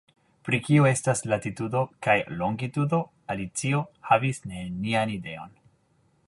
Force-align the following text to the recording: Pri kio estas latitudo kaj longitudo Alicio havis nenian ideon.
Pri 0.47 0.59
kio 0.67 0.85
estas 0.91 1.19
latitudo 1.33 1.83
kaj 2.07 2.15
longitudo 2.39 3.03
Alicio 3.35 3.83
havis 4.11 4.43
nenian 4.55 5.15
ideon. 5.19 5.55